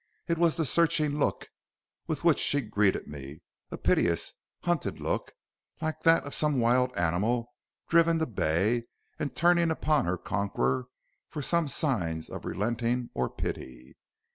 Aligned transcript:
It 0.27 0.39
was 0.39 0.57
the 0.57 0.65
searching 0.65 1.19
look 1.19 1.47
with 2.07 2.23
which 2.23 2.39
she 2.39 2.61
greeted 2.61 3.05
me, 3.07 3.43
a 3.69 3.77
piteous, 3.77 4.33
hunted 4.63 4.99
look, 4.99 5.31
like 5.79 6.01
that 6.01 6.23
of 6.25 6.33
some 6.33 6.59
wild 6.59 6.97
animal 6.97 7.53
driven 7.87 8.17
to 8.17 8.25
bay 8.25 8.85
and 9.19 9.35
turning 9.35 9.69
upon 9.69 10.05
her 10.05 10.17
conqueror 10.17 10.87
for 11.29 11.43
some 11.43 11.67
signs 11.67 12.29
of 12.31 12.45
relenting 12.45 13.11
or 13.13 13.29
pity. 13.29 13.95